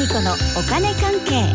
[0.00, 1.54] 理子のお金関係。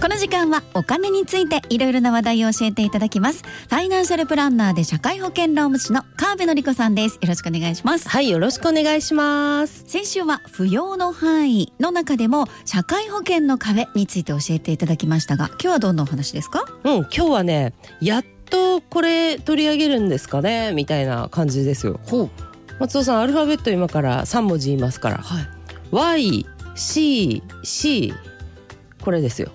[0.00, 3.42] この時間はお金についていろいろな話題を教えていただきます。
[3.42, 7.18] ファイナンシャルプランナーで社会保険労務士の川辺典子さんです。
[7.20, 8.08] よろしくお願いします。
[8.08, 9.82] はいよろしくお願いします。
[9.88, 16.66] 先週は扶養の範囲の中でも社会保険の壁について教えていただきましたが今日はどんなお話ですか？
[16.84, 21.98] うん今日はねやっとこれ取り上げるんですかねみたいな感じですよ。
[22.04, 22.30] ほう
[22.78, 25.18] 松尾さんアルファベット今から3文字言いますから。
[25.18, 25.46] はい。
[26.74, 28.14] YCC
[29.02, 29.50] これですよ。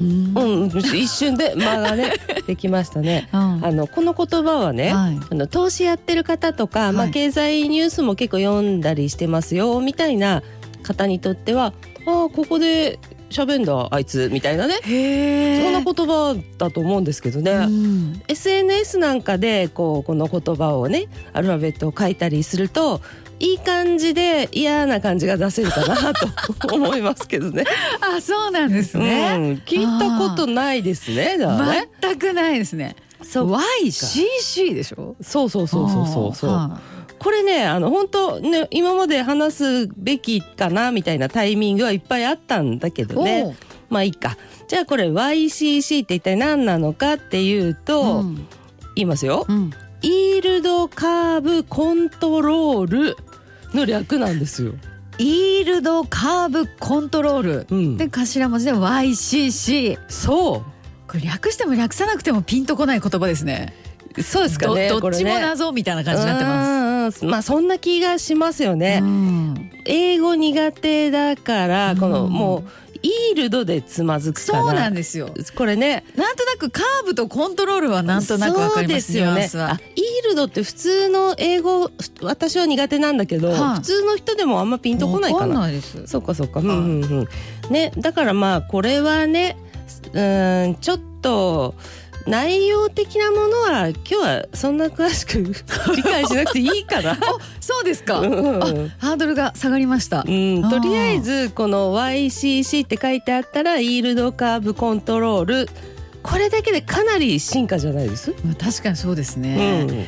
[0.00, 0.34] うん。
[0.36, 2.12] うん一瞬で間がね
[2.46, 3.28] できましたね。
[3.32, 3.64] うん。
[3.64, 5.18] あのこの言葉はね、はい。
[5.30, 10.42] あの投資やってる方とか、まあ、はい経済ニュースも結構読んだりしてますよみたいな
[10.82, 11.72] 方にとっては
[12.06, 12.98] ああここで
[13.34, 14.78] 喋んだあいつみたいなね。
[14.84, 23.00] へそんな言葉だと思うんですけどね、うん、SNS なんかでこうこの言葉をねアルファベットを書いたりすると
[23.40, 26.28] いい感じで嫌な感じが出せるかなと
[26.72, 27.64] 思いますけどね。
[28.00, 31.36] あそうなんですうね、ん、聞いたことないですね。
[31.36, 31.88] ね。
[32.00, 32.94] 全くないですね。
[33.22, 35.16] そう YCC でしょ？
[35.20, 36.34] そうそうそうそうそう。
[36.34, 36.78] そう。
[37.24, 43.56] はこれねあの本当ね今まで話すべきかなみたいなタイミングはいっぱいあったんだけいどね。
[43.88, 44.36] まあいいか。
[44.68, 48.46] じゃあこれ YCC って一体何なのかっていうと、うん
[48.96, 49.44] 言いますよ。
[49.48, 49.70] うん
[50.02, 53.16] イールドカーブコントロール
[53.72, 54.74] の略なんですよ。
[55.18, 60.62] イールドカーブコントロール、うんで頭文字で YCC そ
[61.08, 63.72] これ略しても略さなくてもピンとこない言葉ですね
[64.16, 64.22] う。
[64.22, 64.88] そうですかね。
[64.88, 66.73] どどっちも謎みたいな感じになってます
[67.12, 67.24] す。
[67.24, 69.00] まあそんな気がしますよね。
[69.02, 72.62] うん英語苦手だからこのうんもう
[73.02, 74.40] イールドでつまずく。
[74.40, 76.04] そうなんですよこれね。
[76.16, 81.90] なんとなくカーブとコントロールはなんとなくわかりますそうですよねイールドって普通の英語
[82.22, 85.54] 私は苦手なんだけど、はい普通の人でもあんまピンとこないかわな。
[85.54, 86.60] かんないですそうかそうか。
[86.60, 87.28] うんうんうん。
[87.70, 89.58] ねだからまあこれはね
[90.14, 91.74] うーんちょっと
[92.26, 95.38] 内容的なものは今日はそんな詳しく
[95.94, 97.18] 理解しなくていいかな。
[97.60, 105.68] そうですか、うんハードルが下がりました、うん、とりあえずこの YCC って書いてあったらイールドカーブコントロール。
[106.22, 110.06] これだけでかなり進化じゃないです、まあ確かにそうですうね、ん、で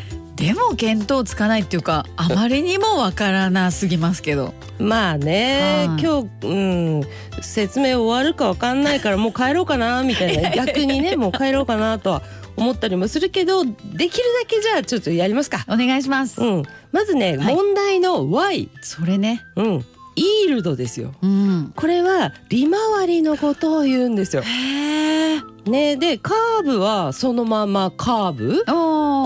[0.71, 6.55] も見当つかないっていうかあまりにもわからなすぎますけどまあね、はい今日、う
[7.01, 7.03] ん、
[7.41, 12.23] 説明終わるかわかんないからもう帰ろうかなみたいな逆にねもう帰ろうかなとは
[12.57, 15.65] 思ったりもするけどできるだけじゃあちょっとやりますか。
[15.69, 16.63] お願いします、うん、
[16.93, 19.85] まずね、はい問題の Y、それねうん、
[20.17, 21.15] イールドですよ。
[21.23, 24.43] うんこれは利回りのことを言うんですよ。
[25.67, 28.65] ね、でカーブはそのままカーブ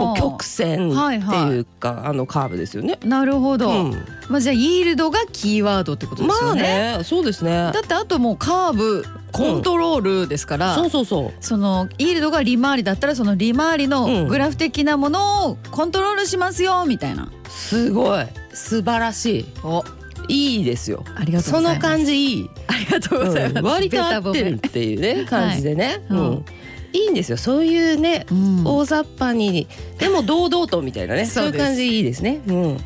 [0.01, 0.95] こおう曲線っ
[1.29, 2.99] ていうか、あのカーブですよね。
[3.05, 4.07] なるほど、うん。
[4.29, 7.51] まあじゃあイールドがキーワードってことですまあよね,、ねそうですね。
[7.51, 11.33] だってあともうカーブコントロールですから、そうそうそう。
[11.41, 13.91] そのイールドが利回りだったらその利回りうん。
[13.91, 17.31] のグラフ的なものをコントロールしますよみたいな。
[17.49, 18.27] すごい。
[18.53, 19.85] 素晴らしお
[20.29, 21.05] いいいですよ。
[21.17, 21.83] ありがとうそございます。
[21.83, 23.59] の感じいい、ありがとうございます。
[23.59, 23.67] うん。
[23.67, 26.19] 割と合ってるベっていうね感じでね、はい。
[26.19, 26.45] うん
[26.93, 27.37] いいんですよ。
[27.37, 28.27] そういうね。
[28.31, 28.65] うん。
[28.65, 29.67] 大雑把に
[29.99, 31.27] でも堂々とみたいなね。
[31.27, 32.41] そうういう感じでいいですね。
[32.47, 32.79] うん。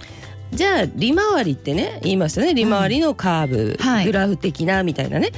[0.53, 2.55] じゃあ利回りってね言いましたね。
[2.55, 4.05] 利回りのカーブ、はい。
[4.07, 5.31] グラフ的なみたいなね。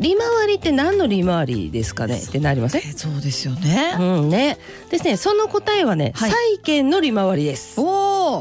[0.00, 2.18] 利回りって何の利回りですかね？
[2.18, 2.82] ってなりません？
[2.82, 3.94] えそうですよね。
[3.98, 4.56] うんね。
[4.90, 5.16] ですね。
[5.16, 6.30] その答えはね、はい。
[6.30, 7.78] 債券の利回りです。
[7.80, 7.84] お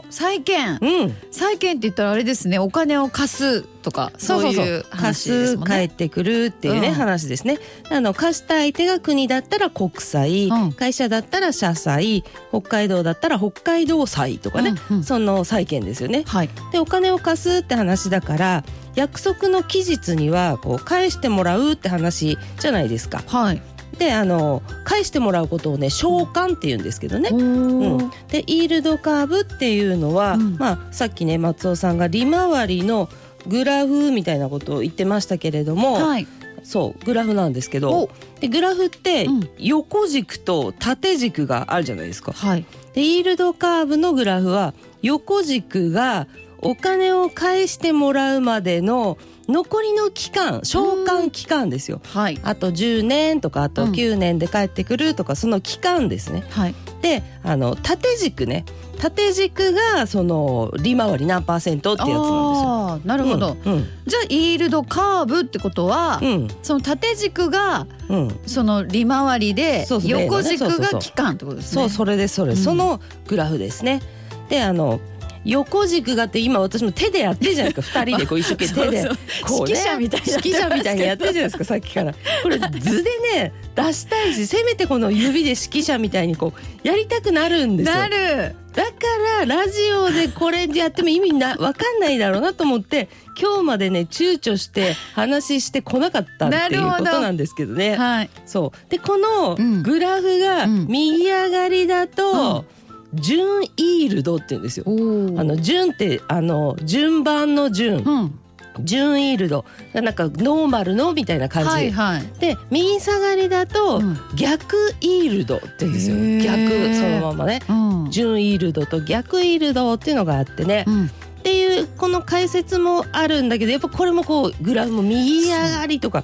[0.07, 0.77] お債券。
[0.81, 2.59] うん、債券って言ったらあれですね。
[2.59, 5.65] お金を貸すとかそそういう話貸ですもんね。
[5.65, 6.93] す返ってくるっていうね、うん。
[6.93, 7.59] 話ですね。
[7.89, 10.73] あの貸した相手が国だったら国債、うん。
[10.73, 15.03] 会社だったら社債北海道だったら北海道債とかね、うんうん。
[15.03, 16.23] その債券ですよね。
[16.27, 16.49] はい。
[16.71, 18.63] でお金を貸すって話だから
[18.95, 23.23] 約束の期日にはこう返してもらうって話じゃないですか。
[23.27, 23.61] はい。
[24.01, 27.29] であの返してもらうことをね償還って言うんですけどね。
[27.31, 27.39] おう。
[27.39, 27.97] ん。
[27.99, 30.57] ー、でイールドカーブっていうのは、うん。
[30.57, 33.09] まあ、さっきね松尾さんが利回りの
[33.45, 36.27] グラフみたいなことを言ってましたけれども、はい。
[36.63, 38.09] そうグラフなんですけどお
[38.39, 39.49] でグラフってうん。
[39.59, 42.31] 横軸と縦軸があるじゃないですか。
[42.31, 42.65] はい。
[42.93, 46.27] でイールドカーブのグラフは横軸が
[46.57, 49.19] お金を返してもらうまでの
[49.51, 52.01] 残りの期間償還期間ですよ。
[52.13, 52.39] はい。
[52.43, 56.43] あと10年とかあとうん9年で帰ってくるとか、その期間ですね。
[56.49, 56.75] はい。
[57.01, 58.63] であの縦軸ね
[58.99, 63.01] 縦軸がその利回り何パーセントってやつなんですよ。
[63.05, 63.57] なるほど。
[63.65, 71.81] うんじゃあイールドカーブってことは、うんその縦軸がうんうんその利回りで横軸が期間ってことですね。
[71.81, 74.01] そうそれですそれ、うんそのグラフですね。
[74.49, 74.99] であの
[75.45, 77.99] 横軸があって今私も手でやってるじゃないですか。
[78.05, 79.09] 二人でこう一生懸命手で。
[79.43, 82.13] こうね指揮者みたいに指揮者みたいにやってるじゃないですかさっきから。
[82.43, 87.95] これ 図でね出したいしせめてこの指で指揮者みたいにこうやりたくなるんですよ。
[87.95, 88.55] なる。
[88.73, 88.91] だか
[89.39, 97.97] らラジオでこれやっても意味なわかんないだろうなと思って今日までね躊躇して話してこなかったっていうことなんですけどね。
[97.97, 98.29] はい。
[98.45, 98.89] そう。
[98.89, 99.83] でこのうん。
[99.83, 100.87] グラフがうん。
[100.87, 102.65] 右上がりだと、
[103.13, 104.85] 順イールドって言うんですよ。
[104.87, 107.97] あの順ってあの順番の順。
[107.97, 108.39] うん。
[108.79, 109.65] 順イールド。
[109.93, 112.23] なんかノーマルのみたいな感じ、はいはい。
[112.39, 114.17] で右下がりだと、うん。
[114.35, 116.15] 逆イールドって言うんですよ。
[116.41, 117.61] 逆そのままね。
[117.67, 118.11] うん。
[118.11, 121.05] 準イールドと逆イールドっていうのがあってね、うん。
[121.05, 121.09] っ
[121.43, 126.23] ていうこの解説もあるんだけどやっぱこれもこうグラフも右上がりとか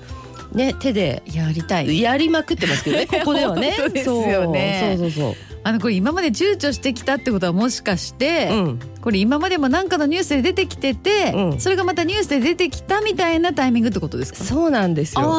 [0.54, 2.00] ね手でやりたい。
[2.00, 3.76] やりまくってますけどねここではね。
[3.78, 4.96] 本当ですよね。
[4.98, 8.80] そうそうそうあのこれ今まで躊躇してきたってことはもしかして、そううん。
[9.02, 11.60] これ今までも何かのニュースで出てきてて、うん。
[11.60, 14.46] それがまたニュースで出てきたみたいなタイミングってことですか？
[14.46, 15.30] そうなんですよ。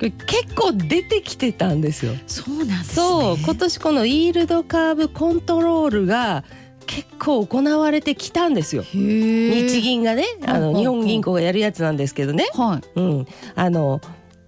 [0.00, 2.14] 結構出てきてたんですよ。
[2.26, 2.84] そうなんですね。
[2.94, 6.44] そう今年このイールドカーブコントロールが
[6.86, 8.84] 結構行われてきたんですよ。
[8.84, 12.48] 日銀がねあの日本銀行がやるやつなんですけどね。
[12.54, 13.00] はい。
[13.00, 14.00] うん、あの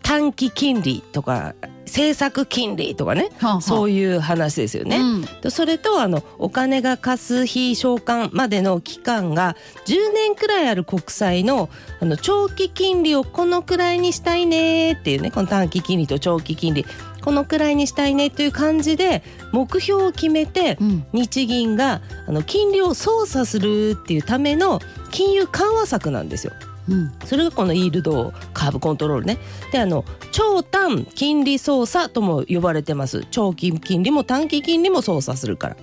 [0.07, 4.99] 短期金利とか政策金利とかねはあはあそういう話ですよね。
[4.99, 9.57] うんでそれとあのお金が貸す日償還までの期間が
[9.87, 11.69] 10年くらいある国債の
[12.01, 16.87] あの長期金利をこのくらいにしたいねっていうねこの短期金利と長期金利
[17.25, 24.81] このくらいにしたいねという感じで目標を決めてうん日銀があの金利を操作するっていうための
[25.11, 26.53] 金融緩和策なんですよ。
[26.89, 29.39] うんそれがこのイールドカーブコントロールね。
[29.73, 33.27] であの長短金利操作とも呼ばれてます。
[33.31, 35.77] 長期金利も短期金利も操作するから。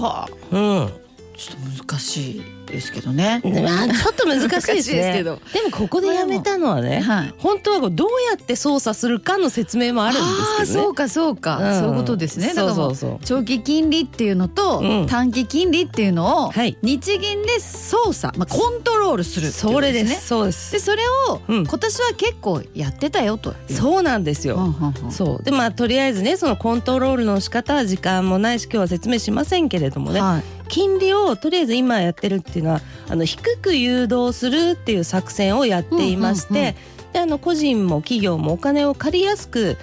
[0.00, 0.90] はあうん。
[1.36, 3.40] ちょっと難しいですけどね。
[3.44, 4.90] まあちょっと難しいです。
[4.90, 5.40] けど。
[5.52, 7.00] でもここでやめたのはね。
[7.00, 7.34] はい。
[7.38, 10.84] 本当はこうどうやって操作するかの説明もあるんですけどね。
[10.84, 11.80] そうかそうか、うん。
[11.80, 12.48] そういうことですね。
[12.48, 12.94] だからもそう。
[12.94, 15.06] そうそう長期金利っていうのと、うん。
[15.06, 16.76] 短期金利っていうのを、はい。
[16.82, 20.20] 日銀で操作、まあ、コントロールするそれとですね。
[20.22, 20.72] そうです。
[20.72, 21.66] でそれを、うん。
[21.66, 23.54] 今年は結構やってたよと。
[23.68, 24.74] そうなんですよ。
[25.10, 25.44] そう。
[25.44, 30.60] でまあとりあえずねそのコントロールの仕方は時間もないし今日は説明しませんけれどもね、はい。
[30.68, 36.76] 金利をとりあえず今やってるっていうのはあの低く誘導するっていう作戦をやっていまして、
[37.12, 39.76] であの個人も企業もお金を借りやすく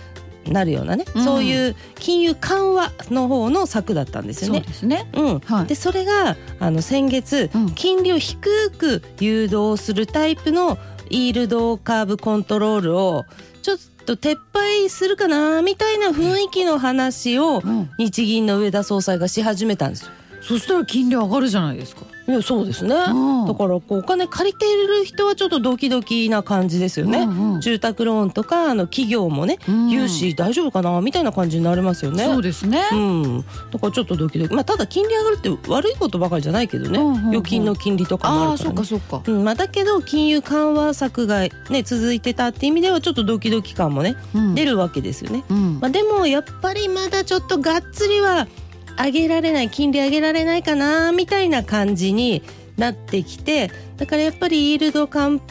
[0.51, 1.24] なるようなね、うん。
[1.24, 4.62] そういう金融緩和の方の策だったんですよそうね。
[4.62, 5.09] ですね。
[5.13, 5.39] うん。
[5.39, 5.65] はい。
[5.65, 7.71] でそれがあの先月、うん。
[7.71, 10.77] 金利を低く誘導するタイプの
[11.09, 13.25] イールドカーブコントロールを
[13.62, 17.89] ちょっと撤廃するかなみたいな雰囲気の話をうん。
[17.97, 20.12] 日銀の上田総裁がし始めたんですよ。
[20.42, 22.06] そしたら金利上がるじゃないですか。
[22.28, 22.94] いやそうですね。
[22.94, 23.48] うん。
[23.48, 27.19] だからこうお金借りている人はちょっとドキドキな感じですよね。
[27.19, 27.62] うんうん。
[27.62, 29.89] 住宅ローンとかあの企業もね、うん。
[29.89, 32.25] 融資大丈夫かなみたいな感じになりますよね。
[32.25, 34.54] そうですね、うん、だからちょっとドキドキ。
[34.54, 37.30] まあただ金利上がるって悪いことばかりじゃないけどね、うんうんうん。
[37.30, 39.22] 預金の金利とかもあああそうるから、ねかそうか。
[39.25, 39.44] うん。
[39.45, 44.56] まあ、だけど金融緩和策が、ね、続いてたって意味ではちょっとドキドキ感もね、うん。
[44.56, 45.45] 出るわけですよね。
[45.50, 45.80] うん。
[45.80, 48.48] まあ、でもやっぱりまだちょっとがっつりは
[48.97, 52.44] 上げられない金利上げられないかなみたいな感じに
[52.77, 55.42] なってきてだからやっぱりイールドカン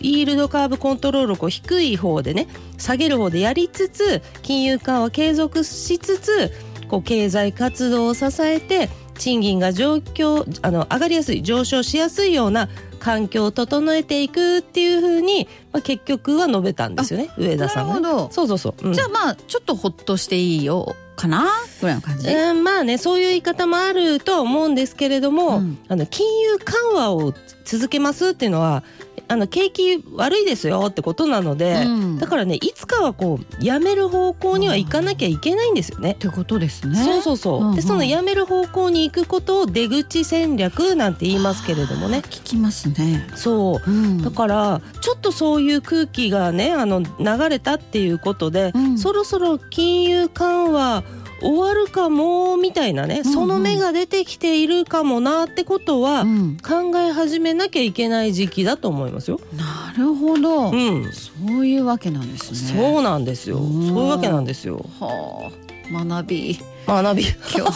[0.00, 6.52] イールドカーブコントロールをこう低い方でね下げる方でやりつつ金融緩和継続しつつ
[6.88, 12.68] こう経済活動を支えて賃金が状況あの上がりやすい上昇しやすいような
[13.02, 18.92] 環境を整えていくっていうふうに、まあ、結局は述べたんですよね上田さんがね、そうそうそう、うん。
[18.92, 21.46] じゃあまあちょっとほっとしていいよかな
[21.80, 25.78] ぐらいの感じ、うん、まあねそういう言い方もあるとは思うんですけれども、うん。
[25.88, 28.84] あの金融緩和を続けますっていうのは
[29.32, 32.18] あの景気悪いですよってことなので、うん。
[32.18, 36.12] だからねいつかはこうやめる方向には行かなきゃいけないんですよね。
[36.12, 36.16] っ。
[36.16, 36.96] てことですね。
[36.96, 37.74] そうそうそう、うんうん。
[37.76, 42.18] でそのやめる方向に行くことを出口戦略なんて言いますけれどもね。
[42.18, 43.90] 聞きますね、そう。
[43.90, 44.22] うん。
[44.22, 51.02] だからちょっとそういう空気がねあの流れたっていうことで、うんそろそろ金融緩和
[51.42, 59.40] 終わるかもみたいなね、うんうんその目が出てきているかもなってことはうん考え始めなきゃいけない時期だと思いますよ。
[59.56, 61.30] なるほど、うん、そ
[61.60, 63.58] ういうわけなんですねそうなんですよ。
[63.58, 64.84] うんそういうわけなんですよ。
[65.00, 67.24] はあ学び学び。
[67.24, 67.72] 今日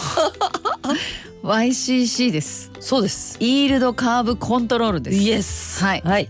[1.43, 3.37] YCC ですそうです。
[3.39, 5.83] イールドカーブコントロールですイエス。
[5.83, 6.29] はいはい。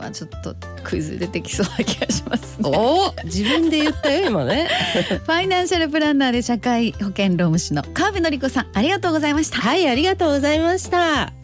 [0.00, 4.68] はちょっとクイズ出てきそうな気がしますねお自分で言ったよ今ね。
[5.08, 11.39] ファイナンシャルプランナーで社会保険労務士の川辺典子さんありがとうございましたはいありがとうございました。